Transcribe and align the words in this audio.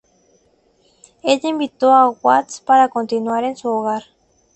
Ella 1.21 1.47
invitó 1.47 1.93
a 1.93 2.09
Watts 2.09 2.59
para 2.61 2.89
continuar 2.89 3.43
en 3.43 3.55
su 3.55 3.69
hogar. 3.69 4.01